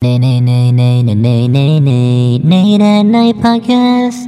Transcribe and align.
Nay, 0.00 0.16
nay, 0.16 0.40
nay, 0.40 0.70
nay, 0.70 1.02
nay, 1.02 1.14
nay, 1.16 1.48
nay, 1.48 1.80
nay, 1.80 2.38
nay, 2.38 2.78
nay, 2.78 3.02
nay, 3.02 3.32
podcast. 3.34 4.27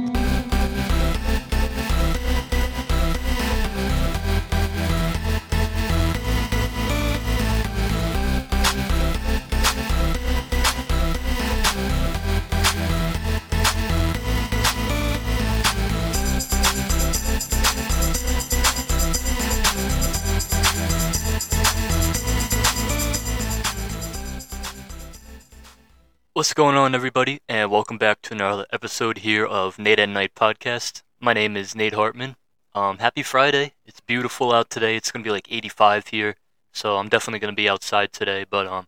What's 26.41 26.55
going 26.55 26.75
on, 26.75 26.95
everybody, 26.95 27.39
and 27.47 27.69
welcome 27.69 27.99
back 27.99 28.23
to 28.23 28.33
another 28.33 28.65
episode 28.73 29.19
here 29.19 29.45
of 29.45 29.77
Nate 29.77 29.99
at 29.99 30.09
Night 30.09 30.33
podcast. 30.33 31.03
My 31.19 31.33
name 31.33 31.55
is 31.55 31.75
Nate 31.75 31.93
Hartman. 31.93 32.35
Um, 32.73 32.97
happy 32.97 33.21
Friday! 33.21 33.73
It's 33.85 33.99
beautiful 33.99 34.51
out 34.51 34.71
today. 34.71 34.95
It's 34.95 35.11
gonna 35.11 35.21
be 35.21 35.29
like 35.29 35.51
85 35.51 36.07
here, 36.07 36.37
so 36.73 36.97
I'm 36.97 37.09
definitely 37.09 37.37
gonna 37.37 37.53
be 37.53 37.69
outside 37.69 38.11
today. 38.11 38.43
But 38.49 38.65
um, 38.65 38.87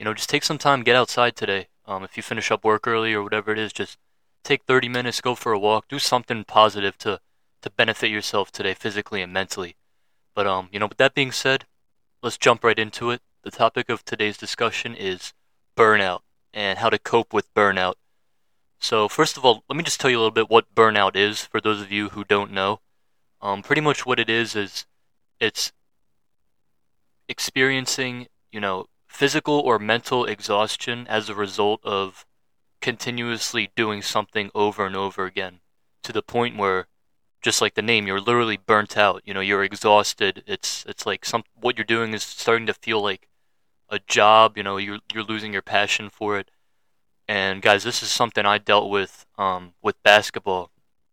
you 0.00 0.04
know, 0.04 0.12
just 0.12 0.28
take 0.28 0.42
some 0.42 0.58
time, 0.58 0.82
get 0.82 0.96
outside 0.96 1.36
today. 1.36 1.68
Um, 1.86 2.02
if 2.02 2.16
you 2.16 2.22
finish 2.24 2.50
up 2.50 2.64
work 2.64 2.88
early 2.88 3.14
or 3.14 3.22
whatever 3.22 3.52
it 3.52 3.60
is, 3.60 3.72
just 3.72 3.96
take 4.42 4.64
30 4.64 4.88
minutes, 4.88 5.20
go 5.20 5.36
for 5.36 5.52
a 5.52 5.58
walk, 5.58 5.86
do 5.86 6.00
something 6.00 6.42
positive 6.42 6.98
to 6.98 7.20
to 7.62 7.70
benefit 7.70 8.10
yourself 8.10 8.50
today, 8.50 8.74
physically 8.74 9.22
and 9.22 9.32
mentally. 9.32 9.76
But 10.34 10.48
um, 10.48 10.68
you 10.72 10.80
know, 10.80 10.86
with 10.86 10.98
that 10.98 11.14
being 11.14 11.30
said, 11.30 11.64
let's 12.24 12.36
jump 12.36 12.64
right 12.64 12.76
into 12.76 13.12
it. 13.12 13.22
The 13.44 13.52
topic 13.52 13.88
of 13.88 14.04
today's 14.04 14.36
discussion 14.36 14.96
is 14.96 15.32
burnout 15.76 16.22
and 16.58 16.80
how 16.80 16.90
to 16.90 16.98
cope 16.98 17.32
with 17.32 17.54
burnout. 17.54 17.94
So, 18.80 19.08
first 19.08 19.36
of 19.36 19.44
all, 19.44 19.62
let 19.68 19.76
me 19.76 19.84
just 19.84 20.00
tell 20.00 20.10
you 20.10 20.16
a 20.16 20.22
little 20.22 20.32
bit 20.32 20.50
what 20.50 20.74
burnout 20.74 21.14
is 21.14 21.42
for 21.42 21.60
those 21.60 21.80
of 21.80 21.92
you 21.92 22.08
who 22.08 22.24
don't 22.24 22.50
know. 22.50 22.80
Um, 23.40 23.62
pretty 23.62 23.80
much 23.80 24.04
what 24.04 24.18
it 24.18 24.28
is 24.28 24.56
is 24.56 24.84
it's 25.38 25.70
experiencing, 27.28 28.26
you 28.50 28.58
know, 28.58 28.86
physical 29.06 29.60
or 29.60 29.78
mental 29.78 30.24
exhaustion 30.24 31.06
as 31.08 31.28
a 31.28 31.34
result 31.34 31.80
of 31.84 32.26
continuously 32.80 33.70
doing 33.76 34.02
something 34.02 34.50
over 34.52 34.84
and 34.84 34.96
over 34.96 35.26
again 35.26 35.60
to 36.02 36.12
the 36.12 36.22
point 36.22 36.56
where 36.56 36.88
just 37.40 37.60
like 37.60 37.74
the 37.74 37.82
name 37.82 38.06
you're 38.06 38.20
literally 38.20 38.56
burnt 38.56 38.96
out 38.96 39.22
you 39.24 39.34
know 39.34 39.40
you're 39.40 39.64
exhausted 39.64 40.44
it's 40.46 40.84
it's 40.88 41.04
like 41.04 41.24
some 41.24 41.42
what 41.54 41.76
you're 41.76 41.84
doing 41.84 42.14
is 42.14 42.22
starting 42.22 42.66
to 42.66 42.74
feel 42.74 43.02
like 43.02 43.27
a 43.88 43.98
job. 43.98 44.56
You 44.56 44.62
know, 44.62 44.76
you're 44.76 45.00
you're 45.12 45.24
losing 45.24 45.52
your 45.52 45.62
passion 45.62 46.10
for 46.10 46.38
it. 46.38 46.50
And 47.26 47.60
guys, 47.60 47.84
this 47.84 48.02
is 48.02 48.10
something 48.10 48.46
I 48.46 48.58
dealt 48.58 48.90
with 48.90 49.26
um, 49.36 49.74
with 49.82 50.02
basketball 50.02 50.70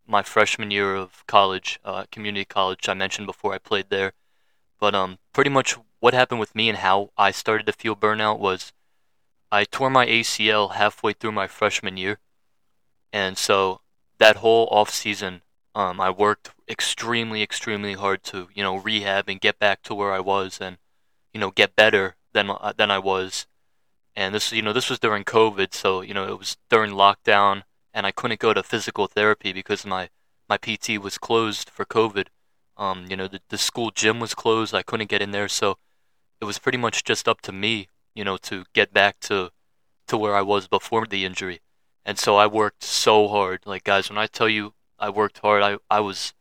my 0.07 0.21
freshman 0.23 0.71
year 0.71 0.95
of 0.95 1.25
college, 1.27 1.79
uh, 1.83 2.05
community 2.11 2.45
college. 2.45 2.87
I 2.87 2.93
mentioned 2.93 3.27
before 3.27 3.53
I 3.53 3.57
played 3.57 3.89
there, 3.89 4.13
but 4.79 4.93
um, 4.93 5.17
pretty 5.33 5.49
much 5.49 5.77
what 5.99 6.13
happened 6.13 6.39
with 6.39 6.55
me 6.55 6.69
and 6.69 6.77
how 6.79 7.11
I 7.17 7.31
started 7.31 7.65
to 7.67 7.73
feel 7.73 7.95
burnout 7.95 8.39
was 8.39 8.71
I 9.51 9.63
tore 9.63 9.89
my 9.89 10.05
ACL 10.05 10.73
halfway 10.73 11.13
through 11.13 11.31
my 11.31 11.47
freshman 11.47 11.97
year, 11.97 12.19
and 13.11 13.37
so 13.37 13.81
that 14.19 14.37
whole 14.37 14.67
off 14.71 14.89
season, 14.89 15.41
um, 15.73 15.99
I 15.99 16.09
worked 16.09 16.51
extremely, 16.69 17.41
extremely 17.41 17.93
hard 17.93 18.23
to 18.25 18.49
you 18.53 18.63
know 18.63 18.75
rehab 18.77 19.29
and 19.29 19.41
get 19.41 19.59
back 19.59 19.81
to 19.83 19.95
where 19.95 20.11
I 20.11 20.19
was 20.19 20.59
and 20.61 20.77
you 21.33 21.39
know 21.39 21.51
get 21.51 21.75
better 21.75 22.15
than 22.35 22.51
uh, 22.51 22.73
than 22.77 22.91
I 22.91 22.99
was. 22.99 23.47
And 24.15 24.35
this 24.35 24.51
you 24.51 24.61
know 24.61 24.73
this 24.73 24.89
was 24.89 24.99
during 24.99 25.23
COVID, 25.23 25.73
so 25.73 26.01
you 26.01 26.13
know 26.13 26.25
it 26.27 26.37
was 26.37 26.57
during 26.69 26.91
lockdown, 26.91 27.63
and 27.93 28.05
I 28.05 28.11
couldn't 28.11 28.39
go 28.39 28.53
to 28.53 28.61
physical 28.61 29.07
therapy 29.07 29.51
because 29.51 29.85
my 29.85 30.09
my 30.47 30.57
PT 30.57 31.01
was 31.01 31.17
closed 31.17 31.69
for 31.71 31.85
COVID. 31.85 32.27
Um, 32.77 33.07
you 33.09 33.17
know 33.17 33.27
the 33.27 33.41
the 33.49 33.57
school 33.57 33.89
gym 33.89 34.19
was 34.19 34.35
closed. 34.35 34.75
I 34.75 34.83
couldn't 34.83 35.09
get 35.09 35.23
in 35.23 35.31
there, 35.31 35.49
so 35.49 35.77
it 36.39 36.45
was 36.45 36.59
pretty 36.59 36.77
much 36.77 37.03
just 37.03 37.27
up 37.27 37.41
to 37.41 37.51
me, 37.51 37.89
you 38.13 38.23
know, 38.23 38.37
to 38.37 38.65
get 38.73 38.93
back 38.93 39.19
to 39.21 39.51
to 40.07 40.17
where 40.17 40.35
I 40.35 40.41
was 40.43 40.67
before 40.67 41.07
the 41.07 41.25
injury. 41.25 41.61
And 42.05 42.19
so 42.19 42.35
I 42.35 42.45
worked 42.45 42.83
so 42.83 43.27
hard. 43.27 43.61
Like 43.65 43.83
guys, 43.83 44.09
when 44.09 44.19
I 44.19 44.27
tell 44.27 44.49
you 44.49 44.73
I 44.99 45.09
worked 45.09 45.39
hard, 45.39 45.63
I 45.63 45.77
I 45.89 45.99
was 46.01 46.33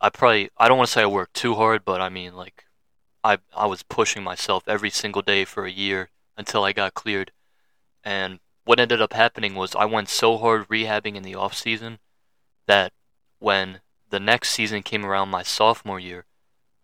I 0.00 0.10
probably 0.10 0.50
I 0.56 0.68
don't 0.68 0.78
want 0.78 0.88
to 0.88 0.92
say 0.92 1.02
I 1.02 1.06
worked 1.06 1.34
too 1.34 1.54
hard, 1.54 1.84
but 1.84 2.00
I 2.00 2.08
mean 2.08 2.34
like 2.34 2.64
I 3.24 3.38
I 3.54 3.66
was 3.66 3.82
pushing 3.82 4.22
myself 4.22 4.64
every 4.66 4.90
single 4.90 5.22
day 5.22 5.44
for 5.44 5.64
a 5.64 5.70
year 5.70 6.10
until 6.36 6.64
I 6.64 6.72
got 6.72 6.94
cleared. 6.94 7.32
And 8.04 8.40
what 8.64 8.80
ended 8.80 9.00
up 9.00 9.12
happening 9.12 9.54
was 9.54 9.74
I 9.74 9.84
went 9.84 10.08
so 10.08 10.38
hard 10.38 10.68
rehabbing 10.68 11.16
in 11.16 11.22
the 11.22 11.34
off 11.34 11.54
season 11.54 11.98
that 12.66 12.92
when 13.38 13.80
the 14.10 14.20
next 14.20 14.50
season 14.50 14.82
came 14.82 15.04
around 15.04 15.28
my 15.30 15.42
sophomore 15.42 16.00
year, 16.00 16.26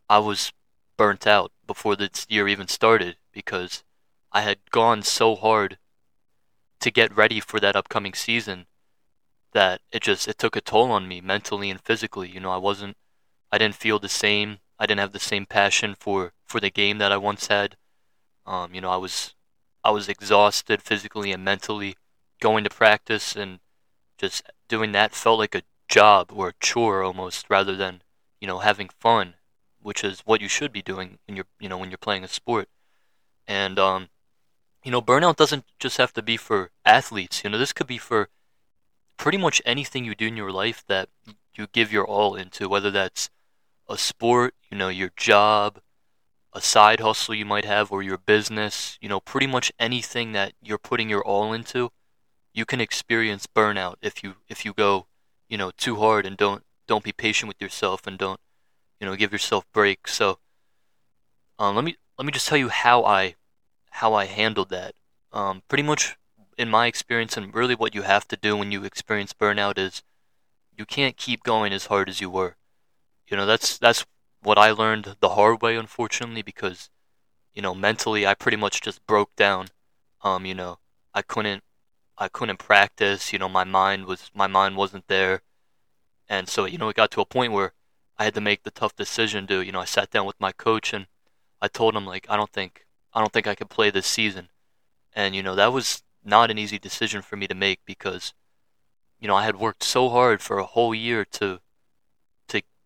I 0.08 0.18
was 0.18 0.52
burnt 0.96 1.26
out 1.26 1.52
before 1.66 1.96
this 1.96 2.26
year 2.28 2.48
even 2.48 2.68
started 2.68 3.16
because 3.32 3.84
I 4.32 4.42
had 4.42 4.70
gone 4.70 5.02
so 5.02 5.36
hard 5.36 5.78
to 6.80 6.90
get 6.90 7.16
ready 7.16 7.40
for 7.40 7.60
that 7.60 7.76
upcoming 7.76 8.14
season 8.14 8.66
that 9.52 9.80
it 9.92 10.02
just 10.02 10.28
it 10.28 10.38
took 10.38 10.56
a 10.56 10.60
toll 10.60 10.90
on 10.90 11.08
me 11.08 11.20
mentally 11.20 11.70
and 11.70 11.80
physically. 11.80 12.28
You 12.28 12.40
know, 12.40 12.50
I 12.50 12.58
wasn't 12.58 12.96
I 13.50 13.58
didn't 13.58 13.76
feel 13.76 13.98
the 13.98 14.08
same 14.08 14.58
I 14.78 14.86
didn't 14.86 15.00
have 15.00 15.12
the 15.12 15.18
same 15.18 15.46
passion 15.46 15.94
for, 15.98 16.32
for 16.46 16.60
the 16.60 16.70
game 16.70 16.98
that 16.98 17.12
I 17.12 17.16
once 17.16 17.48
had. 17.48 17.76
Um, 18.46 18.74
you 18.74 18.80
know, 18.80 18.90
I 18.90 18.96
was 18.96 19.34
I 19.84 19.90
was 19.90 20.08
exhausted 20.08 20.82
physically 20.82 21.32
and 21.32 21.44
mentally. 21.44 21.96
Going 22.40 22.64
to 22.64 22.70
practice 22.70 23.34
and 23.34 23.58
just 24.16 24.42
doing 24.68 24.92
that 24.92 25.12
felt 25.12 25.38
like 25.38 25.54
a 25.54 25.62
job 25.88 26.30
or 26.32 26.48
a 26.48 26.54
chore 26.60 27.02
almost, 27.02 27.50
rather 27.50 27.74
than 27.74 28.02
you 28.40 28.46
know 28.46 28.58
having 28.58 28.88
fun, 29.00 29.34
which 29.80 30.04
is 30.04 30.20
what 30.20 30.40
you 30.40 30.48
should 30.48 30.72
be 30.72 30.82
doing 30.82 31.18
when 31.26 31.36
you're 31.36 31.46
you 31.58 31.68
know 31.68 31.78
when 31.78 31.90
you're 31.90 31.98
playing 31.98 32.24
a 32.24 32.28
sport. 32.28 32.68
And 33.46 33.78
um, 33.78 34.08
you 34.84 34.90
know, 34.90 35.02
burnout 35.02 35.36
doesn't 35.36 35.64
just 35.78 35.96
have 35.96 36.12
to 36.14 36.22
be 36.22 36.36
for 36.36 36.70
athletes. 36.84 37.42
You 37.42 37.50
know, 37.50 37.58
this 37.58 37.72
could 37.72 37.86
be 37.86 37.98
for 37.98 38.28
pretty 39.16 39.38
much 39.38 39.60
anything 39.66 40.04
you 40.04 40.14
do 40.14 40.28
in 40.28 40.36
your 40.36 40.52
life 40.52 40.84
that 40.86 41.08
you 41.54 41.66
give 41.66 41.92
your 41.92 42.06
all 42.06 42.34
into, 42.34 42.68
whether 42.68 42.90
that's 42.90 43.30
a 43.88 43.96
sport, 43.96 44.54
you 44.70 44.76
know, 44.76 44.88
your 44.88 45.10
job, 45.16 45.80
a 46.52 46.60
side 46.60 47.00
hustle 47.00 47.34
you 47.34 47.44
might 47.44 47.64
have, 47.64 47.90
or 47.90 48.02
your 48.02 48.18
business, 48.18 48.98
you 49.00 49.08
know, 49.08 49.20
pretty 49.20 49.46
much 49.46 49.72
anything 49.78 50.32
that 50.32 50.52
you're 50.62 50.78
putting 50.78 51.08
your 51.08 51.24
all 51.24 51.52
into, 51.52 51.90
you 52.52 52.64
can 52.64 52.80
experience 52.80 53.46
burnout 53.46 53.94
if 54.02 54.22
you 54.22 54.36
if 54.48 54.64
you 54.64 54.72
go, 54.72 55.06
you 55.48 55.56
know, 55.56 55.70
too 55.76 55.96
hard 55.96 56.26
and 56.26 56.36
don't 56.36 56.64
don't 56.86 57.04
be 57.04 57.12
patient 57.12 57.48
with 57.48 57.60
yourself 57.60 58.06
and 58.06 58.18
don't, 58.18 58.40
you 59.00 59.06
know, 59.06 59.16
give 59.16 59.32
yourself 59.32 59.64
breaks. 59.72 60.14
So, 60.14 60.38
um, 61.58 61.76
let 61.76 61.84
me 61.84 61.96
let 62.18 62.26
me 62.26 62.32
just 62.32 62.48
tell 62.48 62.58
you 62.58 62.68
how 62.68 63.04
I 63.04 63.36
how 63.90 64.14
I 64.14 64.26
handled 64.26 64.70
that. 64.70 64.94
Um, 65.32 65.62
pretty 65.68 65.82
much 65.82 66.16
in 66.56 66.68
my 66.68 66.86
experience, 66.86 67.36
and 67.36 67.54
really 67.54 67.74
what 67.74 67.94
you 67.94 68.02
have 68.02 68.26
to 68.28 68.36
do 68.36 68.56
when 68.56 68.72
you 68.72 68.84
experience 68.84 69.32
burnout 69.32 69.78
is 69.78 70.02
you 70.76 70.84
can't 70.84 71.16
keep 71.16 71.42
going 71.42 71.72
as 71.72 71.86
hard 71.86 72.08
as 72.08 72.20
you 72.20 72.30
were 72.30 72.56
you 73.28 73.36
know 73.36 73.46
that's 73.46 73.78
that's 73.78 74.06
what 74.42 74.58
I 74.58 74.70
learned 74.70 75.16
the 75.20 75.30
hard 75.30 75.62
way, 75.62 75.76
unfortunately, 75.76 76.42
because 76.42 76.90
you 77.54 77.62
know 77.62 77.74
mentally 77.74 78.26
I 78.26 78.34
pretty 78.34 78.56
much 78.56 78.80
just 78.80 79.06
broke 79.06 79.34
down. 79.36 79.68
Um, 80.22 80.46
you 80.46 80.54
know 80.54 80.78
I 81.14 81.22
couldn't 81.22 81.62
I 82.16 82.28
couldn't 82.28 82.58
practice. 82.58 83.32
You 83.32 83.38
know 83.38 83.48
my 83.48 83.64
mind 83.64 84.06
was 84.06 84.30
my 84.34 84.46
mind 84.46 84.76
wasn't 84.76 85.08
there, 85.08 85.42
and 86.28 86.48
so 86.48 86.64
you 86.64 86.78
know 86.78 86.88
it 86.88 86.96
got 86.96 87.10
to 87.12 87.20
a 87.20 87.26
point 87.26 87.52
where 87.52 87.72
I 88.18 88.24
had 88.24 88.34
to 88.34 88.40
make 88.40 88.62
the 88.64 88.70
tough 88.70 88.96
decision 88.96 89.46
to 89.48 89.62
you 89.62 89.72
know 89.72 89.80
I 89.80 89.84
sat 89.84 90.10
down 90.10 90.26
with 90.26 90.40
my 90.40 90.52
coach 90.52 90.92
and 90.92 91.06
I 91.60 91.68
told 91.68 91.94
him 91.94 92.06
like 92.06 92.26
I 92.28 92.36
don't 92.36 92.52
think 92.52 92.86
I 93.12 93.20
don't 93.20 93.32
think 93.32 93.46
I 93.46 93.54
could 93.54 93.70
play 93.70 93.90
this 93.90 94.06
season, 94.06 94.48
and 95.12 95.34
you 95.34 95.42
know 95.42 95.54
that 95.54 95.72
was 95.72 96.02
not 96.24 96.50
an 96.50 96.58
easy 96.58 96.78
decision 96.78 97.22
for 97.22 97.36
me 97.36 97.46
to 97.46 97.54
make 97.54 97.80
because 97.84 98.32
you 99.20 99.28
know 99.28 99.36
I 99.36 99.44
had 99.44 99.56
worked 99.56 99.82
so 99.82 100.08
hard 100.08 100.40
for 100.40 100.58
a 100.58 100.64
whole 100.64 100.94
year 100.94 101.24
to 101.24 101.60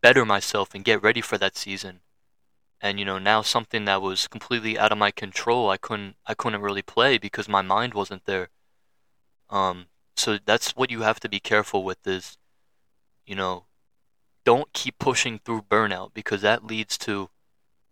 better 0.02 0.24
myself 0.24 0.74
and 0.74 0.84
get 0.84 1.02
ready 1.02 1.20
for 1.20 1.38
that 1.38 1.56
season. 1.56 2.00
And 2.80 2.98
you 2.98 3.04
know, 3.04 3.18
now 3.18 3.42
something 3.42 3.84
that 3.86 4.02
was 4.02 4.26
completely 4.28 4.78
out 4.78 4.92
of 4.92 4.98
my 4.98 5.10
control, 5.12 5.70
I 5.70 5.76
couldn't 5.76 6.16
I 6.26 6.34
couldn't 6.34 6.60
really 6.60 6.82
play 6.82 7.16
because 7.18 7.48
my 7.48 7.62
mind 7.62 7.94
wasn't 7.94 8.26
there. 8.26 8.48
Um 9.50 9.86
so 10.16 10.38
that's 10.44 10.72
what 10.76 10.90
you 10.90 11.02
have 11.02 11.20
to 11.20 11.28
be 11.28 11.40
careful 11.40 11.84
with 11.84 12.06
is 12.06 12.36
you 13.24 13.36
know, 13.36 13.66
don't 14.44 14.72
keep 14.72 14.98
pushing 14.98 15.38
through 15.38 15.62
burnout 15.62 16.12
because 16.14 16.42
that 16.42 16.64
leads 16.66 16.98
to 16.98 17.30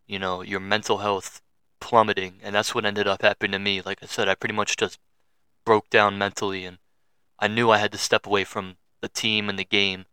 you 0.06 0.18
know, 0.18 0.42
your 0.42 0.60
mental 0.60 0.98
health 0.98 1.40
plummeting 1.80 2.40
and 2.42 2.54
that's 2.54 2.74
what 2.74 2.84
ended 2.84 3.06
up 3.06 3.22
happening 3.22 3.52
to 3.52 3.58
me. 3.60 3.80
Like 3.80 4.02
I 4.02 4.06
said, 4.06 4.28
I 4.28 4.34
pretty 4.34 4.54
much 4.54 4.76
just 4.76 4.98
broke 5.64 5.88
down 5.90 6.18
mentally 6.18 6.64
and 6.64 6.78
I 7.38 7.48
knew 7.48 7.70
I 7.70 7.78
had 7.78 7.92
to 7.92 7.98
step 7.98 8.26
away 8.26 8.44
from 8.44 8.76
the 9.00 9.08
team 9.08 9.48
and 9.48 9.58
the 9.58 9.64
game. 9.64 10.06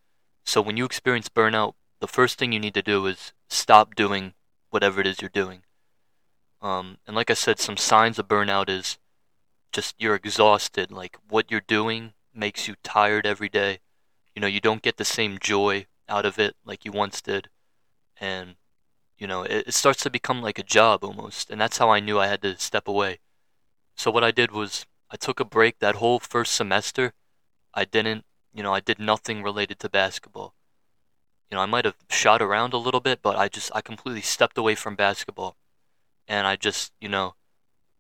So 0.45 0.61
when 0.61 0.77
you 0.77 0.85
experience 0.85 1.29
burnout, 1.29 1.73
the 1.99 2.07
first 2.07 2.37
thing 2.37 2.51
you 2.51 2.59
need 2.59 2.73
to 2.75 2.81
do 2.81 3.05
is 3.05 3.33
stop 3.49 3.95
doing 3.95 4.33
whatever 4.69 5.01
it 5.01 5.07
is 5.07 5.21
you're 5.21 5.29
doing. 5.29 5.61
Um, 6.61 6.97
and 7.05 7.15
like 7.15 7.29
I 7.29 7.35
said, 7.35 7.59
some 7.59 7.77
signs 7.77 8.19
of 8.19 8.27
burnout 8.27 8.69
is 8.69 8.97
just 9.71 9.95
you're 9.97 10.15
exhausted. 10.15 10.91
Like 10.91 11.17
what 11.27 11.51
you're 11.51 11.61
doing 11.61 12.13
makes 12.33 12.67
you 12.67 12.75
tired 12.83 13.25
every 13.25 13.49
day. 13.49 13.79
You 14.35 14.41
know, 14.41 14.47
you 14.47 14.59
don't 14.59 14.81
get 14.81 14.97
the 14.97 15.05
same 15.05 15.37
joy 15.39 15.87
out 16.07 16.25
of 16.25 16.39
it 16.39 16.55
like 16.65 16.85
you 16.85 16.91
once 16.91 17.21
did. 17.21 17.49
And, 18.19 18.55
you 19.17 19.27
know, 19.27 19.43
it, 19.43 19.67
it 19.67 19.73
starts 19.73 20.03
to 20.03 20.09
become 20.09 20.41
like 20.41 20.59
a 20.59 20.63
job 20.63 21.03
almost. 21.03 21.49
And 21.49 21.59
that's 21.59 21.77
how 21.77 21.89
I 21.89 21.99
knew 21.99 22.19
I 22.19 22.27
had 22.27 22.41
to 22.43 22.57
step 22.57 22.87
away. 22.87 23.19
So 23.95 24.11
what 24.11 24.23
I 24.23 24.31
did 24.31 24.51
was 24.51 24.85
I 25.09 25.15
took 25.15 25.39
a 25.39 25.45
break 25.45 25.79
that 25.79 25.95
whole 25.95 26.19
first 26.19 26.53
semester. 26.53 27.13
I 27.73 27.85
didn't, 27.85 28.25
you 28.53 28.63
know, 28.63 28.73
I 28.73 28.79
did 28.79 28.99
nothing 28.99 29.43
related 29.43 29.79
to 29.79 29.89
basketball. 29.89 30.53
You 31.49 31.55
know, 31.55 31.61
I 31.61 31.65
might 31.65 31.85
have 31.85 31.95
shot 32.09 32.41
around 32.41 32.73
a 32.73 32.77
little 32.77 32.99
bit, 32.99 33.21
but 33.21 33.37
I 33.37 33.47
just, 33.47 33.71
I 33.73 33.81
completely 33.81 34.21
stepped 34.21 34.57
away 34.57 34.75
from 34.75 34.95
basketball. 34.95 35.55
And 36.27 36.45
I 36.45 36.55
just, 36.57 36.91
you 36.99 37.07
know, 37.07 37.35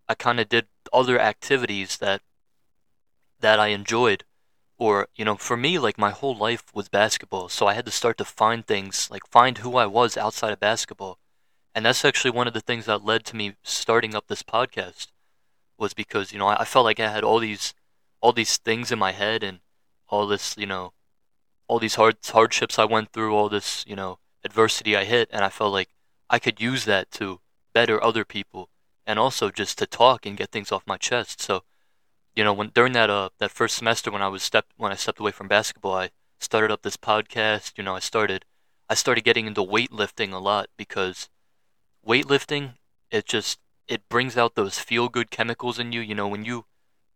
I 0.09 0.15
kind 0.15 0.39
of 0.39 0.49
did 0.49 0.67
other 0.93 1.19
activities 1.19 1.97
that 1.97 2.21
that 3.39 3.59
I 3.59 3.67
enjoyed. 3.67 4.23
Or 4.77 5.07
you 5.15 5.25
know 5.25 5.35
for 5.35 5.57
me 5.57 5.79
like 5.79 5.97
my 5.97 6.11
whole 6.11 6.35
life 6.37 6.63
was 6.73 6.87
basketball. 6.89 7.49
So 7.49 7.65
i 7.67 7.73
had 7.73 7.85
to 7.85 7.91
start 7.91 8.17
to 8.19 8.25
find 8.25 8.65
things 8.65 9.09
like 9.09 9.23
find 9.31 9.57
who 9.57 9.75
i 9.75 9.85
was 9.85 10.17
outside 10.17 10.53
of 10.53 10.59
basketball. 10.59 11.17
And 11.73 11.85
that's 11.85 12.05
actually 12.05 12.31
one 12.31 12.47
of 12.47 12.53
the 12.53 12.61
things 12.61 12.85
that 12.85 13.05
led 13.05 13.25
to 13.25 13.35
me 13.35 13.55
starting 13.63 14.15
up 14.15 14.27
this 14.27 14.43
podcast 14.43 15.07
was 15.77 15.93
because 15.93 16.31
you 16.31 16.39
know 16.39 16.47
i, 16.47 16.61
I 16.61 16.65
felt 16.65 16.85
like 16.85 16.99
i 16.99 17.09
had 17.09 17.23
all 17.23 17.39
these 17.39 17.73
all 18.21 18.33
these 18.33 18.57
things 18.57 18.91
in 18.91 18.99
my 18.99 19.11
head 19.11 19.43
and 19.43 19.59
all 20.09 20.27
this 20.27 20.55
you 20.57 20.65
know 20.65 20.93
all 21.67 21.79
these 21.79 21.95
hard 21.95 22.17
hardships 22.25 22.79
i 22.79 22.85
went 22.85 23.11
through 23.11 23.35
all 23.35 23.49
this 23.49 23.83
you 23.87 23.95
know 23.95 24.19
adversity 24.43 24.95
i 24.95 25.03
hit 25.03 25.29
and 25.31 25.43
i 25.43 25.49
felt 25.49 25.73
like 25.73 25.89
i 26.29 26.39
could 26.39 26.61
use 26.61 26.85
that 26.85 27.11
to 27.11 27.39
better 27.73 28.03
other 28.03 28.25
people 28.25 28.69
and 29.05 29.19
also 29.19 29.49
just 29.49 29.77
to 29.77 29.85
talk 29.85 30.25
and 30.25 30.37
get 30.37 30.51
things 30.51 30.71
off 30.71 30.83
my 30.85 30.97
chest 30.97 31.41
so 31.41 31.63
you 32.37 32.43
know, 32.43 32.53
when 32.53 32.69
during 32.69 32.93
that 32.93 33.09
uh 33.09 33.29
that 33.39 33.49
first 33.49 33.75
semester 33.75 34.11
when 34.11 34.21
I 34.21 34.27
was 34.27 34.43
step 34.43 34.67
when 34.77 34.91
I 34.91 34.95
stepped 34.95 35.19
away 35.19 35.31
from 35.31 35.47
basketball, 35.47 35.95
I 35.95 36.11
started 36.39 36.69
up 36.69 36.83
this 36.83 36.95
podcast. 36.95 37.73
You 37.77 37.83
know, 37.83 37.95
I 37.95 37.99
started 37.99 38.45
I 38.87 38.93
started 38.93 39.23
getting 39.23 39.47
into 39.47 39.63
weightlifting 39.63 40.31
a 40.31 40.37
lot 40.37 40.69
because 40.77 41.29
weightlifting 42.07 42.75
it 43.09 43.25
just 43.25 43.57
it 43.87 44.07
brings 44.07 44.37
out 44.37 44.53
those 44.53 44.77
feel 44.77 45.09
good 45.09 45.31
chemicals 45.31 45.79
in 45.79 45.91
you. 45.91 45.99
You 45.99 46.13
know, 46.13 46.27
when 46.27 46.45
you 46.45 46.65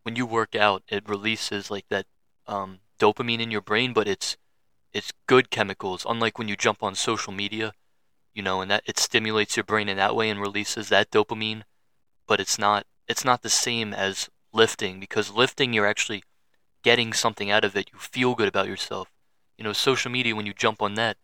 when 0.02 0.16
you 0.16 0.26
work 0.26 0.56
out, 0.56 0.82
it 0.88 1.08
releases 1.08 1.70
like 1.70 1.86
that 1.90 2.08
um, 2.48 2.80
dopamine 3.00 3.42
in 3.42 3.52
your 3.52 3.62
brain, 3.62 3.94
but 3.94 4.08
it's 4.08 4.38
it's 4.94 5.14
good 5.28 5.50
chemicals. 5.50 6.06
Unlike 6.08 6.38
when 6.38 6.48
you 6.48 6.56
jump 6.56 6.84
on 6.84 6.96
social 6.96 7.34
media, 7.34 7.74
you 8.34 8.42
know, 8.42 8.62
and 8.62 8.72
that 8.72 8.84
it 8.86 9.00
stimulates 9.00 9.58
your 9.58 9.64
brain 9.64 9.90
in 9.90 9.98
that 9.98 10.16
way 10.16 10.30
and 10.30 10.40
releases 10.40 10.90
that 10.90 11.12
dopamine, 11.12 11.64
but 12.28 12.40
it's 12.40 12.58
not 12.58 12.86
it's 13.08 13.26
not 13.26 13.42
the 13.42 13.50
same 13.50 13.94
as 13.94 14.30
lifting 14.54 15.00
because 15.00 15.32
lifting 15.32 15.74
you're 15.74 15.88
actually 15.88 16.24
getting 16.84 17.14
something 17.14 17.52
out 17.52 17.66
of 17.66 17.76
it. 17.76 17.90
You 17.92 18.00
feel 18.00 18.36
good 18.36 18.48
about 18.48 18.68
yourself. 18.68 19.12
You 19.58 19.64
know, 19.64 19.74
social 19.74 20.12
media 20.12 20.36
when 20.36 20.46
you 20.46 20.54
jump 20.54 20.82
on 20.82 20.96
that, 20.96 21.18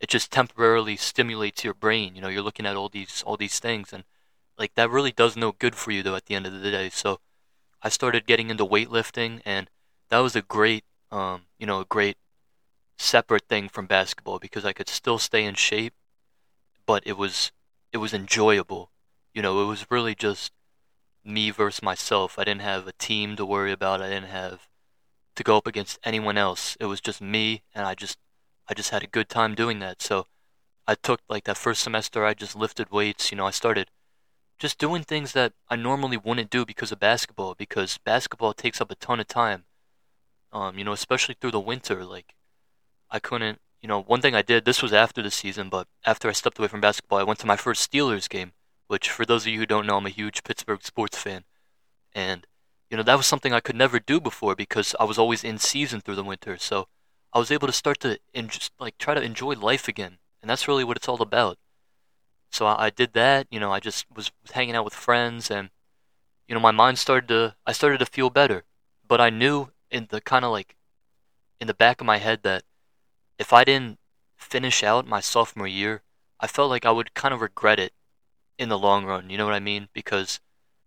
it 0.00 0.08
just 0.08 0.30
temporarily 0.30 0.96
stimulates 0.96 1.64
your 1.64 1.74
brain. 1.74 2.14
You 2.14 2.22
know, 2.22 2.28
you're 2.28 2.42
looking 2.42 2.66
at 2.66 2.76
all 2.76 2.88
these 2.88 3.22
all 3.26 3.36
these 3.36 3.58
things 3.58 3.92
and 3.92 4.04
like 4.58 4.74
that 4.74 4.90
really 4.90 5.12
does 5.12 5.36
no 5.36 5.52
good 5.52 5.74
for 5.74 5.90
you 5.90 6.02
though 6.02 6.16
at 6.16 6.26
the 6.26 6.34
end 6.34 6.46
of 6.46 6.60
the 6.60 6.70
day. 6.70 6.88
So 6.90 7.20
I 7.82 7.88
started 7.88 8.26
getting 8.26 8.50
into 8.50 8.64
weightlifting 8.64 9.40
and 9.44 9.68
that 10.08 10.18
was 10.18 10.36
a 10.36 10.42
great 10.42 10.84
um, 11.10 11.42
you 11.58 11.66
know, 11.66 11.80
a 11.80 11.84
great 11.84 12.16
separate 12.98 13.48
thing 13.48 13.68
from 13.68 13.86
basketball 13.86 14.38
because 14.38 14.64
I 14.64 14.72
could 14.72 14.88
still 14.88 15.18
stay 15.18 15.44
in 15.44 15.54
shape, 15.54 15.94
but 16.86 17.02
it 17.06 17.16
was 17.16 17.52
it 17.92 17.98
was 17.98 18.14
enjoyable. 18.14 18.90
You 19.32 19.42
know, 19.42 19.62
it 19.62 19.66
was 19.66 19.86
really 19.90 20.14
just 20.14 20.52
me 21.24 21.50
versus 21.50 21.82
myself. 21.82 22.38
I 22.38 22.44
didn't 22.44 22.62
have 22.62 22.86
a 22.86 22.92
team 22.92 23.36
to 23.36 23.46
worry 23.46 23.72
about. 23.72 24.02
I 24.02 24.08
didn't 24.08 24.28
have 24.28 24.68
to 25.36 25.42
go 25.42 25.56
up 25.56 25.66
against 25.66 25.98
anyone 26.04 26.38
else. 26.38 26.76
It 26.80 26.86
was 26.86 27.00
just 27.00 27.20
me, 27.20 27.62
and 27.74 27.86
I 27.86 27.94
just 27.94 28.18
I 28.68 28.74
just 28.74 28.90
had 28.90 29.02
a 29.02 29.08
good 29.08 29.28
time 29.28 29.54
doing 29.54 29.78
that. 29.80 30.02
So 30.02 30.26
I 30.86 30.94
took 30.94 31.20
like 31.28 31.44
that 31.44 31.56
first 31.56 31.82
semester. 31.82 32.24
I 32.24 32.34
just 32.34 32.56
lifted 32.56 32.90
weights. 32.90 33.30
You 33.30 33.38
know, 33.38 33.46
I 33.46 33.50
started 33.50 33.90
just 34.58 34.78
doing 34.78 35.02
things 35.02 35.32
that 35.32 35.52
I 35.68 35.76
normally 35.76 36.16
wouldn't 36.16 36.50
do 36.50 36.64
because 36.64 36.92
of 36.92 37.00
basketball. 37.00 37.54
Because 37.54 37.98
basketball 37.98 38.52
takes 38.52 38.80
up 38.80 38.90
a 38.90 38.94
ton 38.94 39.20
of 39.20 39.28
time. 39.28 39.64
Um, 40.52 40.78
you 40.78 40.84
know, 40.84 40.92
especially 40.92 41.36
through 41.40 41.52
the 41.52 41.60
winter. 41.60 42.04
Like 42.04 42.34
I 43.14 43.18
couldn't. 43.20 43.58
You 43.80 43.88
know, 43.88 44.02
one 44.02 44.20
thing 44.20 44.34
I 44.34 44.42
did. 44.42 44.64
This 44.64 44.82
was 44.82 44.92
after 44.92 45.22
the 45.22 45.30
season, 45.30 45.68
but 45.68 45.86
after 46.04 46.28
I 46.28 46.32
stepped 46.32 46.58
away 46.58 46.68
from 46.68 46.80
basketball, 46.80 47.18
I 47.18 47.22
went 47.22 47.38
to 47.40 47.46
my 47.46 47.56
first 47.56 47.90
Steelers 47.90 48.28
game 48.28 48.52
which 48.86 49.10
for 49.10 49.24
those 49.24 49.42
of 49.42 49.48
you 49.48 49.58
who 49.58 49.66
don't 49.66 49.86
know, 49.86 49.96
I'm 49.96 50.06
a 50.06 50.10
huge 50.10 50.44
Pittsburgh 50.44 50.82
sports 50.82 51.18
fan. 51.18 51.44
And, 52.12 52.46
you 52.90 52.96
know, 52.96 53.02
that 53.02 53.16
was 53.16 53.26
something 53.26 53.52
I 53.52 53.60
could 53.60 53.76
never 53.76 53.98
do 53.98 54.20
before 54.20 54.54
because 54.54 54.94
I 55.00 55.04
was 55.04 55.18
always 55.18 55.42
in 55.42 55.58
season 55.58 56.00
through 56.00 56.16
the 56.16 56.24
winter. 56.24 56.56
So 56.58 56.88
I 57.32 57.38
was 57.38 57.50
able 57.50 57.66
to 57.66 57.72
start 57.72 58.00
to 58.00 58.18
en- 58.34 58.48
just, 58.48 58.72
like 58.78 58.98
try 58.98 59.14
to 59.14 59.22
enjoy 59.22 59.54
life 59.54 59.88
again. 59.88 60.18
And 60.40 60.50
that's 60.50 60.68
really 60.68 60.84
what 60.84 60.96
it's 60.96 61.08
all 61.08 61.22
about. 61.22 61.58
So 62.50 62.66
I, 62.66 62.86
I 62.86 62.90
did 62.90 63.14
that, 63.14 63.46
you 63.50 63.58
know, 63.58 63.72
I 63.72 63.80
just 63.80 64.06
was 64.14 64.30
hanging 64.52 64.76
out 64.76 64.84
with 64.84 64.94
friends 64.94 65.50
and, 65.50 65.70
you 66.46 66.54
know, 66.54 66.60
my 66.60 66.70
mind 66.70 66.98
started 66.98 67.28
to, 67.28 67.56
I 67.66 67.72
started 67.72 67.98
to 67.98 68.06
feel 68.06 68.30
better. 68.30 68.64
But 69.06 69.20
I 69.20 69.30
knew 69.30 69.70
in 69.90 70.08
the 70.10 70.20
kind 70.20 70.44
of 70.44 70.52
like, 70.52 70.76
in 71.60 71.66
the 71.66 71.74
back 71.74 72.00
of 72.00 72.06
my 72.06 72.18
head 72.18 72.42
that 72.42 72.64
if 73.38 73.52
I 73.52 73.64
didn't 73.64 73.98
finish 74.36 74.82
out 74.82 75.06
my 75.06 75.20
sophomore 75.20 75.66
year, 75.66 76.02
I 76.40 76.46
felt 76.46 76.70
like 76.70 76.84
I 76.84 76.90
would 76.90 77.14
kind 77.14 77.34
of 77.34 77.40
regret 77.40 77.78
it 77.78 77.92
in 78.58 78.68
the 78.68 78.78
long 78.78 79.04
run. 79.04 79.30
You 79.30 79.38
know 79.38 79.44
what 79.44 79.54
I 79.54 79.60
mean? 79.60 79.88
Because 79.92 80.40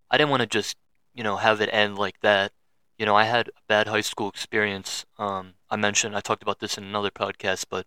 I 0.09 0.17
didn't 0.17 0.29
want 0.29 0.41
to 0.41 0.47
just 0.47 0.77
you 1.13 1.23
know 1.23 1.37
have 1.37 1.61
it 1.61 1.69
end 1.71 1.97
like 1.97 2.19
that. 2.21 2.51
You 2.97 3.05
know, 3.05 3.15
I 3.15 3.25
had 3.25 3.49
a 3.49 3.51
bad 3.67 3.87
high 3.87 4.01
school 4.01 4.29
experience. 4.29 5.05
Um, 5.19 5.53
I 5.69 5.75
mentioned 5.75 6.15
I 6.15 6.21
talked 6.21 6.43
about 6.43 6.59
this 6.59 6.77
in 6.77 6.83
another 6.83 7.11
podcast, 7.11 7.65
but 7.69 7.85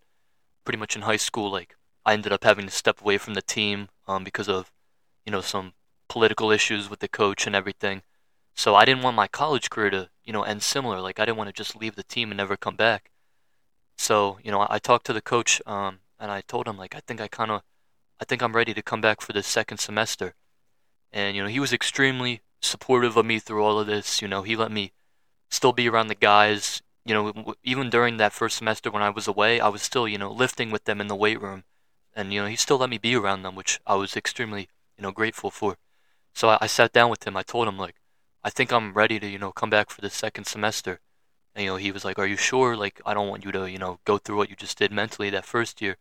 pretty 0.63 0.77
much 0.77 0.95
in 0.95 1.03
high 1.03 1.17
school, 1.17 1.51
like 1.51 1.75
I 2.05 2.13
ended 2.13 2.31
up 2.31 2.43
having 2.43 2.65
to 2.65 2.71
step 2.71 3.01
away 3.01 3.17
from 3.17 3.33
the 3.33 3.41
team 3.41 3.89
um, 4.07 4.23
because 4.23 4.49
of 4.49 4.71
you 5.25 5.31
know 5.31 5.41
some 5.41 5.73
political 6.07 6.51
issues 6.51 6.89
with 6.89 6.99
the 6.99 7.07
coach 7.07 7.47
and 7.47 7.55
everything. 7.55 8.03
So 8.53 8.75
I 8.75 8.85
didn't 8.85 9.03
want 9.03 9.15
my 9.15 9.27
college 9.27 9.69
career 9.69 9.89
to 9.91 10.09
you 10.23 10.33
know 10.33 10.43
end 10.43 10.63
similar. 10.63 10.99
Like 10.99 11.19
I 11.19 11.25
didn't 11.25 11.37
want 11.37 11.49
to 11.49 11.53
just 11.53 11.75
leave 11.75 11.95
the 11.95 12.03
team 12.03 12.31
and 12.31 12.37
never 12.37 12.57
come 12.57 12.75
back. 12.75 13.10
So 14.07 14.39
you 14.43 14.51
know 14.51 14.61
I, 14.65 14.75
I 14.75 14.79
talked 14.79 15.05
to 15.07 15.13
the 15.13 15.27
coach 15.33 15.51
um, 15.65 15.93
and 16.19 16.29
I 16.37 16.39
told 16.41 16.65
him 16.67 16.77
like 16.83 16.93
I 16.95 17.01
think 17.05 17.19
I 17.21 17.27
kind 17.27 17.51
of 17.51 17.61
I 18.21 18.25
think 18.25 18.43
I'm 18.43 18.55
ready 18.55 18.73
to 18.75 18.83
come 18.83 19.01
back 19.01 19.19
for 19.19 19.33
the 19.33 19.41
second 19.41 19.79
semester. 19.79 20.35
And, 21.11 21.35
you 21.35 21.41
know, 21.41 21.49
he 21.49 21.59
was 21.59 21.73
extremely 21.73 22.41
supportive 22.61 23.17
of 23.17 23.25
me 23.25 23.39
through 23.39 23.63
all 23.63 23.79
of 23.79 23.87
this. 23.87 24.21
You 24.21 24.27
know, 24.27 24.43
he 24.43 24.55
let 24.55 24.71
me 24.71 24.93
still 25.49 25.73
be 25.73 25.89
around 25.89 26.07
the 26.07 26.15
guys. 26.15 26.83
You 27.03 27.15
know, 27.15 27.55
even 27.63 27.89
during 27.89 28.17
that 28.17 28.31
first 28.31 28.57
semester 28.57 28.91
when 28.91 29.01
I 29.01 29.09
was 29.09 29.27
away, 29.27 29.59
I 29.59 29.69
was 29.69 29.81
still, 29.81 30.07
you 30.07 30.19
know, 30.19 30.31
lifting 30.31 30.69
with 30.69 30.83
them 30.85 31.01
in 31.01 31.07
the 31.07 31.15
weight 31.15 31.41
room. 31.41 31.63
And, 32.15 32.31
you 32.31 32.41
know, 32.41 32.47
he 32.47 32.55
still 32.55 32.77
let 32.77 32.91
me 32.91 32.99
be 32.99 33.15
around 33.15 33.41
them, 33.41 33.55
which 33.55 33.79
I 33.87 33.95
was 33.95 34.15
extremely, 34.15 34.69
you 34.97 35.01
know, 35.01 35.11
grateful 35.11 35.49
for. 35.49 35.77
So 36.35 36.49
I, 36.49 36.59
I 36.61 36.67
sat 36.67 36.93
down 36.93 37.09
with 37.09 37.25
him. 37.25 37.35
I 37.35 37.41
told 37.41 37.67
him, 37.67 37.79
like, 37.79 37.95
I 38.43 38.51
think 38.51 38.71
I'm 38.71 38.93
ready 38.93 39.19
to, 39.19 39.27
you 39.27 39.39
know, 39.39 39.51
come 39.51 39.71
back 39.71 39.89
for 39.89 40.01
the 40.01 40.11
second 40.11 40.45
semester. 40.45 40.99
And, 41.53 41.63
you 41.65 41.69
know, 41.71 41.77
he 41.77 41.91
was 41.91 42.05
like, 42.05 42.19
Are 42.19 42.27
you 42.27 42.37
sure? 42.37 42.75
Like, 42.75 43.01
I 43.05 43.13
don't 43.13 43.29
want 43.29 43.45
you 43.45 43.51
to, 43.51 43.69
you 43.69 43.77
know, 43.77 43.99
go 44.05 44.17
through 44.17 44.37
what 44.37 44.49
you 44.49 44.55
just 44.55 44.77
did 44.77 44.91
mentally 44.91 45.29
that 45.29 45.45
first 45.45 45.81
year. 45.81 45.97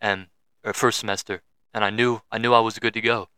And 0.00 0.28
or 0.66 0.74
first 0.74 0.98
semester, 0.98 1.42
and 1.72 1.84
I 1.84 1.90
knew 1.90 2.20
I 2.30 2.38
knew 2.38 2.52
I 2.52 2.60
was 2.60 2.78
good 2.78 2.94
to 2.94 3.00
go. 3.00 3.28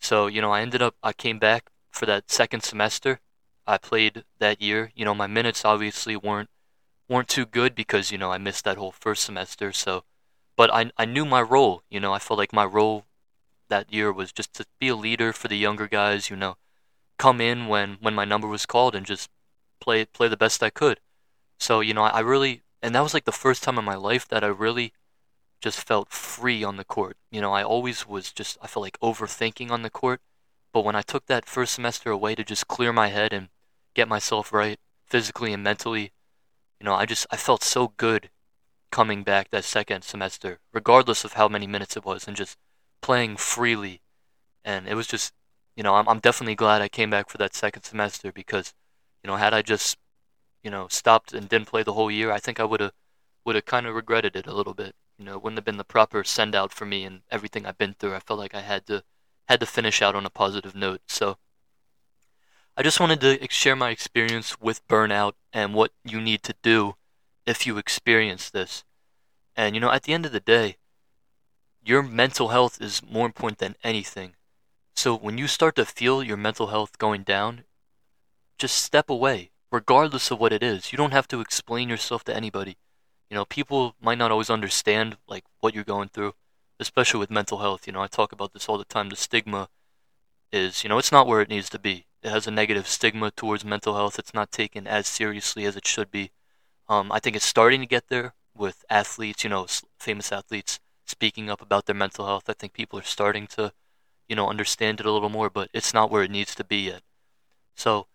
So 0.00 0.26
you 0.26 0.40
know, 0.40 0.50
I 0.50 0.62
ended 0.62 0.82
up 0.82 0.96
I 1.02 1.12
came 1.12 1.38
back 1.38 1.70
for 1.90 2.06
that 2.06 2.30
second 2.30 2.62
semester. 2.62 3.20
I 3.66 3.76
played 3.78 4.24
that 4.38 4.62
year. 4.62 4.90
You 4.94 5.04
know, 5.04 5.14
my 5.14 5.26
minutes 5.26 5.64
obviously 5.64 6.16
weren't 6.16 6.48
weren't 7.08 7.28
too 7.28 7.46
good 7.46 7.74
because 7.74 8.10
you 8.10 8.18
know 8.18 8.32
I 8.32 8.38
missed 8.38 8.64
that 8.64 8.78
whole 8.78 8.92
first 8.92 9.24
semester. 9.24 9.72
So, 9.72 10.04
but 10.56 10.72
I 10.72 10.90
I 10.96 11.04
knew 11.04 11.26
my 11.26 11.42
role. 11.42 11.82
You 11.90 12.00
know, 12.00 12.12
I 12.12 12.18
felt 12.18 12.38
like 12.38 12.52
my 12.52 12.64
role 12.64 13.04
that 13.68 13.92
year 13.92 14.10
was 14.10 14.32
just 14.32 14.54
to 14.54 14.66
be 14.80 14.88
a 14.88 14.96
leader 14.96 15.32
for 15.32 15.48
the 15.48 15.58
younger 15.58 15.86
guys. 15.86 16.30
You 16.30 16.36
know, 16.36 16.56
come 17.18 17.40
in 17.40 17.66
when 17.68 17.98
when 18.00 18.14
my 18.14 18.24
number 18.24 18.48
was 18.48 18.66
called 18.66 18.94
and 18.94 19.04
just 19.04 19.28
play 19.80 20.04
play 20.04 20.28
the 20.28 20.36
best 20.36 20.62
I 20.62 20.70
could. 20.70 21.00
So 21.58 21.80
you 21.80 21.94
know, 21.94 22.04
I, 22.04 22.10
I 22.10 22.20
really 22.20 22.62
and 22.82 22.94
that 22.94 23.02
was 23.02 23.14
like 23.14 23.24
the 23.24 23.32
first 23.32 23.62
time 23.62 23.78
in 23.78 23.84
my 23.84 23.96
life 23.96 24.28
that 24.28 24.44
I 24.44 24.48
really 24.48 24.92
just 25.60 25.86
felt 25.86 26.10
free 26.10 26.62
on 26.62 26.76
the 26.76 26.84
court. 26.84 27.16
You 27.30 27.40
know, 27.40 27.52
I 27.52 27.62
always 27.62 28.06
was 28.06 28.32
just, 28.32 28.58
I 28.62 28.66
felt 28.66 28.84
like 28.84 29.00
overthinking 29.00 29.70
on 29.70 29.82
the 29.82 29.90
court. 29.90 30.20
But 30.72 30.84
when 30.84 30.96
I 30.96 31.02
took 31.02 31.26
that 31.26 31.46
first 31.46 31.74
semester 31.74 32.10
away 32.10 32.34
to 32.34 32.44
just 32.44 32.68
clear 32.68 32.92
my 32.92 33.08
head 33.08 33.32
and 33.32 33.48
get 33.94 34.08
myself 34.08 34.52
right 34.52 34.78
physically 35.04 35.52
and 35.52 35.62
mentally, 35.62 36.12
you 36.80 36.84
know, 36.84 36.94
I 36.94 37.06
just, 37.06 37.26
I 37.30 37.36
felt 37.36 37.64
so 37.64 37.92
good 37.96 38.30
coming 38.90 39.24
back 39.24 39.50
that 39.50 39.64
second 39.64 40.02
semester, 40.02 40.60
regardless 40.72 41.24
of 41.24 41.32
how 41.32 41.48
many 41.48 41.66
minutes 41.66 41.96
it 41.96 42.04
was, 42.04 42.28
and 42.28 42.36
just 42.36 42.56
playing 43.00 43.36
freely. 43.36 44.00
And 44.64 44.86
it 44.86 44.94
was 44.94 45.06
just, 45.06 45.32
you 45.76 45.82
know, 45.82 45.94
I'm, 45.96 46.08
I'm 46.08 46.20
definitely 46.20 46.54
glad 46.54 46.82
I 46.82 46.88
came 46.88 47.10
back 47.10 47.28
for 47.28 47.38
that 47.38 47.54
second 47.54 47.82
semester 47.82 48.30
because, 48.30 48.74
you 49.22 49.28
know, 49.28 49.36
had 49.36 49.54
I 49.54 49.62
just, 49.62 49.98
you 50.62 50.70
know, 50.70 50.88
stopped 50.88 51.32
and 51.32 51.48
didn't 51.48 51.68
play 51.68 51.82
the 51.82 51.94
whole 51.94 52.10
year, 52.10 52.30
I 52.30 52.38
think 52.38 52.60
I 52.60 52.64
would 52.64 52.80
have, 52.80 52.92
would 53.44 53.54
have 53.54 53.64
kind 53.64 53.86
of 53.86 53.94
regretted 53.94 54.36
it 54.36 54.46
a 54.46 54.54
little 54.54 54.74
bit 54.74 54.94
you 55.18 55.24
know, 55.24 55.34
it 55.34 55.42
wouldn't 55.42 55.58
have 55.58 55.64
been 55.64 55.78
the 55.78 55.84
proper 55.84 56.22
send 56.22 56.54
out 56.54 56.72
for 56.72 56.86
me 56.86 57.04
and 57.04 57.22
everything 57.30 57.66
I've 57.66 57.78
been 57.78 57.94
through. 57.94 58.14
I 58.14 58.20
felt 58.20 58.38
like 58.38 58.54
I 58.54 58.60
had 58.60 58.86
to 58.86 59.02
had 59.48 59.60
to 59.60 59.66
finish 59.66 60.00
out 60.00 60.14
on 60.14 60.24
a 60.24 60.30
positive 60.30 60.74
note. 60.74 61.00
So 61.08 61.38
I 62.76 62.82
just 62.82 63.00
wanted 63.00 63.20
to 63.22 63.46
share 63.50 63.74
my 63.74 63.90
experience 63.90 64.60
with 64.60 64.86
burnout 64.86 65.32
and 65.52 65.74
what 65.74 65.90
you 66.04 66.20
need 66.20 66.42
to 66.44 66.54
do 66.62 66.94
if 67.46 67.66
you 67.66 67.78
experience 67.78 68.50
this. 68.50 68.84
And 69.56 69.74
you 69.74 69.80
know, 69.80 69.90
at 69.90 70.04
the 70.04 70.12
end 70.12 70.24
of 70.24 70.32
the 70.32 70.40
day, 70.40 70.76
your 71.82 72.02
mental 72.02 72.48
health 72.48 72.80
is 72.80 73.02
more 73.02 73.26
important 73.26 73.58
than 73.58 73.74
anything. 73.82 74.34
So 74.94 75.16
when 75.16 75.38
you 75.38 75.48
start 75.48 75.74
to 75.76 75.84
feel 75.84 76.22
your 76.22 76.36
mental 76.36 76.68
health 76.68 76.98
going 76.98 77.22
down, 77.22 77.64
just 78.58 78.76
step 78.76 79.08
away, 79.10 79.50
regardless 79.70 80.30
of 80.30 80.40
what 80.40 80.52
it 80.52 80.62
is. 80.62 80.92
You 80.92 80.96
don't 80.98 81.12
have 81.12 81.28
to 81.28 81.40
explain 81.40 81.88
yourself 81.88 82.24
to 82.24 82.36
anybody. 82.36 82.76
You 83.30 83.34
know, 83.36 83.44
people 83.44 83.94
might 84.00 84.18
not 84.18 84.30
always 84.30 84.50
understand 84.50 85.16
like 85.26 85.44
what 85.60 85.74
you're 85.74 85.84
going 85.84 86.08
through, 86.08 86.34
especially 86.80 87.20
with 87.20 87.30
mental 87.30 87.58
health. 87.58 87.86
You 87.86 87.92
know, 87.92 88.02
I 88.02 88.06
talk 88.06 88.32
about 88.32 88.52
this 88.52 88.68
all 88.68 88.78
the 88.78 88.84
time. 88.84 89.08
The 89.10 89.16
stigma 89.16 89.68
is, 90.52 90.82
you 90.82 90.88
know, 90.88 90.98
it's 90.98 91.12
not 91.12 91.26
where 91.26 91.40
it 91.40 91.48
needs 91.48 91.68
to 91.70 91.78
be. 91.78 92.06
It 92.22 92.30
has 92.30 92.46
a 92.46 92.50
negative 92.50 92.88
stigma 92.88 93.30
towards 93.30 93.64
mental 93.64 93.94
health. 93.94 94.18
It's 94.18 94.34
not 94.34 94.50
taken 94.50 94.86
as 94.86 95.06
seriously 95.06 95.64
as 95.64 95.76
it 95.76 95.86
should 95.86 96.10
be. 96.10 96.30
Um, 96.88 97.12
I 97.12 97.20
think 97.20 97.36
it's 97.36 97.44
starting 97.46 97.80
to 97.80 97.86
get 97.86 98.08
there 98.08 98.34
with 98.56 98.84
athletes, 98.90 99.44
you 99.44 99.50
know, 99.50 99.66
famous 99.98 100.32
athletes 100.32 100.80
speaking 101.04 101.48
up 101.48 101.62
about 101.62 101.86
their 101.86 101.94
mental 101.94 102.26
health. 102.26 102.48
I 102.48 102.54
think 102.54 102.72
people 102.72 102.98
are 102.98 103.02
starting 103.02 103.46
to, 103.48 103.72
you 104.28 104.34
know, 104.34 104.48
understand 104.48 105.00
it 105.00 105.06
a 105.06 105.12
little 105.12 105.28
more, 105.28 105.48
but 105.48 105.70
it's 105.72 105.94
not 105.94 106.10
where 106.10 106.22
it 106.22 106.30
needs 106.30 106.54
to 106.56 106.64
be 106.64 106.78
yet. 106.78 107.02
So, 107.74 108.08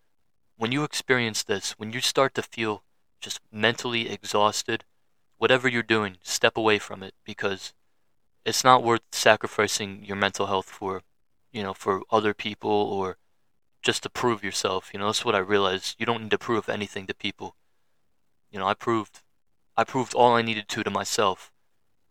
when 0.57 0.71
you 0.71 0.83
experience 0.83 1.43
this, 1.43 1.71
when 1.71 1.91
you 1.91 2.01
start 2.01 2.33
to 2.35 2.41
feel 2.41 2.83
just 3.19 3.39
mentally 3.51 4.09
exhausted, 4.09 4.83
whatever 5.37 5.67
you're 5.67 5.83
doing, 5.83 6.17
step 6.23 6.57
away 6.57 6.79
from 6.79 7.03
it 7.03 7.13
because 7.23 7.73
it's 8.45 8.63
not 8.63 8.83
worth 8.83 9.01
sacrificing 9.11 10.03
your 10.05 10.17
mental 10.17 10.47
health 10.47 10.69
for, 10.69 11.01
you 11.51 11.63
know, 11.63 11.73
for 11.73 12.01
other 12.11 12.33
people 12.33 12.71
or 12.71 13.17
just 13.81 14.03
to 14.03 14.09
prove 14.09 14.43
yourself. 14.43 14.89
You 14.93 14.99
know, 14.99 15.07
that's 15.07 15.25
what 15.25 15.35
I 15.35 15.39
realized. 15.39 15.95
You 15.99 16.05
don't 16.05 16.23
need 16.23 16.31
to 16.31 16.37
prove 16.37 16.69
anything 16.69 17.07
to 17.07 17.13
people. 17.13 17.55
You 18.51 18.59
know, 18.59 18.67
I 18.67 18.73
proved 18.73 19.21
I 19.75 19.83
proved 19.83 20.13
all 20.13 20.33
I 20.33 20.43
needed 20.43 20.67
to 20.69 20.83
to 20.83 20.91
myself. 20.91 21.51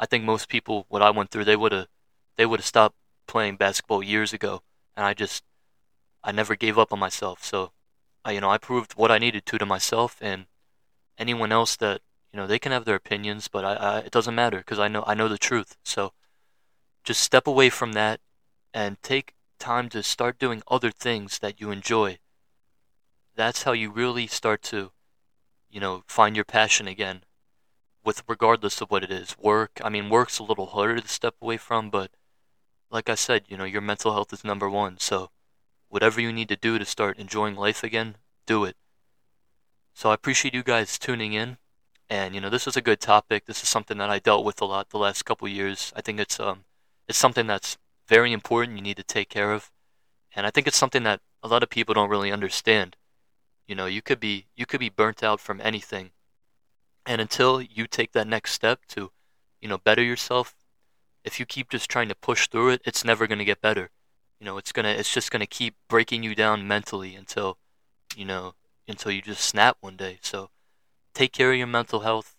I 0.00 0.06
think 0.06 0.24
most 0.24 0.48
people, 0.48 0.86
what 0.88 1.02
I 1.02 1.10
went 1.10 1.30
through, 1.30 1.44
they 1.44 1.56
would 1.56 1.70
have, 1.70 1.86
they 2.36 2.44
would 2.44 2.58
have 2.58 2.66
stopped 2.66 2.96
playing 3.28 3.56
basketball 3.56 4.02
years 4.02 4.32
ago, 4.32 4.62
and 4.96 5.06
I 5.06 5.14
just, 5.14 5.44
I 6.24 6.32
never 6.32 6.56
gave 6.56 6.76
up 6.76 6.92
on 6.92 6.98
myself. 6.98 7.44
So, 7.44 7.70
I, 8.24 8.32
you 8.32 8.40
know, 8.40 8.50
I 8.50 8.58
proved 8.58 8.92
what 8.94 9.10
I 9.10 9.18
needed 9.18 9.46
to 9.46 9.58
to 9.58 9.66
myself, 9.66 10.16
and 10.20 10.46
anyone 11.18 11.52
else 11.52 11.76
that, 11.76 12.00
you 12.32 12.38
know, 12.38 12.46
they 12.46 12.58
can 12.58 12.72
have 12.72 12.84
their 12.84 12.94
opinions, 12.96 13.48
but 13.48 13.64
I, 13.64 13.74
I 13.74 13.98
it 14.00 14.10
doesn't 14.10 14.34
matter 14.34 14.58
because 14.58 14.78
I 14.78 14.88
know, 14.88 15.04
I 15.06 15.14
know 15.14 15.28
the 15.28 15.38
truth. 15.38 15.76
So, 15.84 16.12
just 17.04 17.20
step 17.20 17.46
away 17.46 17.70
from 17.70 17.92
that, 17.94 18.20
and 18.72 19.02
take 19.02 19.34
time 19.58 19.88
to 19.90 20.02
start 20.02 20.38
doing 20.38 20.62
other 20.68 20.90
things 20.90 21.38
that 21.40 21.60
you 21.60 21.70
enjoy. 21.70 22.18
That's 23.34 23.62
how 23.62 23.72
you 23.72 23.90
really 23.90 24.26
start 24.26 24.62
to, 24.64 24.92
you 25.70 25.80
know, 25.80 26.04
find 26.06 26.36
your 26.36 26.44
passion 26.44 26.88
again 26.88 27.22
with 28.04 28.24
regardless 28.28 28.80
of 28.80 28.90
what 28.90 29.04
it 29.04 29.10
is. 29.10 29.36
Work, 29.38 29.80
I 29.82 29.88
mean, 29.88 30.10
work's 30.10 30.38
a 30.38 30.42
little 30.42 30.66
harder 30.66 31.00
to 31.00 31.08
step 31.08 31.34
away 31.40 31.56
from, 31.56 31.90
but 31.90 32.10
like 32.90 33.08
I 33.08 33.14
said, 33.14 33.44
you 33.48 33.56
know, 33.56 33.64
your 33.64 33.80
mental 33.80 34.12
health 34.12 34.32
is 34.32 34.44
number 34.44 34.68
one. 34.68 34.98
So 34.98 35.30
whatever 35.92 36.20
you 36.20 36.32
need 36.32 36.48
to 36.48 36.56
do 36.56 36.78
to 36.78 36.84
start 36.84 37.18
enjoying 37.18 37.54
life 37.54 37.84
again, 37.84 38.16
do 38.46 38.64
it. 38.64 38.76
So 39.94 40.10
I 40.10 40.14
appreciate 40.14 40.54
you 40.54 40.62
guys 40.62 40.98
tuning 40.98 41.34
in. 41.34 41.58
And 42.08 42.34
you 42.34 42.40
know, 42.40 42.50
this 42.50 42.66
is 42.66 42.76
a 42.76 42.82
good 42.82 43.00
topic. 43.00 43.46
This 43.46 43.62
is 43.62 43.68
something 43.68 43.98
that 43.98 44.10
I 44.10 44.18
dealt 44.18 44.44
with 44.44 44.60
a 44.60 44.64
lot 44.64 44.88
the 44.88 44.98
last 44.98 45.24
couple 45.24 45.46
years. 45.48 45.92
I 45.94 46.00
think 46.00 46.18
it's 46.18 46.40
um 46.40 46.64
it's 47.08 47.18
something 47.18 47.46
that's 47.46 47.78
very 48.08 48.32
important 48.32 48.78
you 48.78 48.82
need 48.82 48.96
to 48.96 49.04
take 49.04 49.28
care 49.28 49.52
of. 49.52 49.70
And 50.34 50.46
I 50.46 50.50
think 50.50 50.66
it's 50.66 50.78
something 50.78 51.02
that 51.02 51.20
a 51.42 51.48
lot 51.48 51.62
of 51.62 51.70
people 51.70 51.94
don't 51.94 52.10
really 52.10 52.32
understand. 52.32 52.96
You 53.66 53.74
know, 53.74 53.86
you 53.86 54.02
could 54.02 54.20
be 54.20 54.46
you 54.56 54.66
could 54.66 54.80
be 54.80 54.88
burnt 54.88 55.22
out 55.22 55.40
from 55.40 55.60
anything 55.60 56.12
and 57.06 57.20
until 57.20 57.60
you 57.60 57.86
take 57.86 58.12
that 58.12 58.26
next 58.26 58.52
step 58.52 58.80
to, 58.88 59.10
you 59.60 59.68
know, 59.68 59.78
better 59.78 60.02
yourself, 60.02 60.54
if 61.24 61.40
you 61.40 61.46
keep 61.46 61.70
just 61.70 61.90
trying 61.90 62.08
to 62.08 62.14
push 62.14 62.48
through 62.48 62.70
it, 62.70 62.82
it's 62.84 63.04
never 63.04 63.26
going 63.26 63.38
to 63.38 63.44
get 63.44 63.60
better. 63.60 63.90
You 64.42 64.46
know, 64.46 64.58
it's 64.58 64.72
to 64.72 64.84
it's 64.84 65.14
just 65.14 65.30
to 65.30 65.46
keep 65.46 65.76
breaking 65.88 66.24
you 66.24 66.34
down 66.34 66.66
mentally 66.66 67.14
until, 67.14 67.58
you 68.16 68.24
know, 68.24 68.54
until 68.88 69.12
you 69.12 69.22
just 69.22 69.44
snap 69.44 69.76
one 69.80 69.96
day. 69.96 70.18
So, 70.20 70.50
take 71.14 71.30
care 71.30 71.52
of 71.52 71.58
your 71.58 71.68
mental 71.68 72.00
health. 72.00 72.34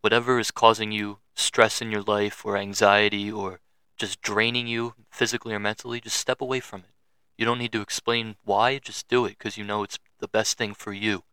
Whatever 0.00 0.38
is 0.38 0.52
causing 0.52 0.92
you 0.92 1.18
stress 1.34 1.82
in 1.82 1.90
your 1.90 2.02
life 2.02 2.46
or 2.46 2.56
anxiety 2.56 3.32
or 3.32 3.58
just 3.96 4.22
draining 4.22 4.68
you 4.68 4.94
physically 5.10 5.52
or 5.52 5.58
mentally, 5.58 6.00
just 6.00 6.18
step 6.18 6.40
away 6.40 6.60
from 6.60 6.82
it. 6.82 6.94
You 7.36 7.46
don't 7.46 7.58
need 7.58 7.72
to 7.72 7.80
explain 7.80 8.36
why, 8.44 8.78
just 8.78 9.08
do 9.08 9.24
it 9.24 9.36
because 9.36 9.56
you 9.56 9.64
know 9.64 9.82
it's 9.82 9.98
the 10.20 10.28
best 10.28 10.56
thing 10.56 10.72
for 10.72 10.92
you. 10.92 11.24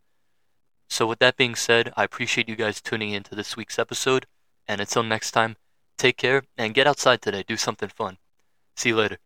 So, 0.90 1.06
with 1.06 1.20
that 1.20 1.38
being 1.38 1.54
said, 1.54 1.94
I 1.96 2.04
appreciate 2.04 2.50
you 2.50 2.56
guys 2.56 2.82
tuning 2.82 3.12
in 3.12 3.22
to 3.26 3.36
this 3.36 3.56
week's 3.56 3.78
episode. 3.78 4.26
And 4.68 4.82
until 4.82 5.04
next 5.04 5.30
time, 5.30 5.58
take 5.96 6.18
care 6.18 6.42
and 6.58 6.74
get 6.74 6.88
outside 6.88 7.22
today. 7.22 7.44
Do 7.48 7.56
something 7.56 7.90
fun. 7.90 8.18
See 8.76 8.90
you 8.90 8.96
later. 8.96 9.20